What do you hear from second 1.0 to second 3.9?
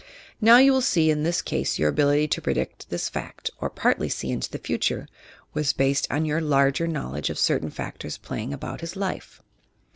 in this ease your ability to predict this fact (or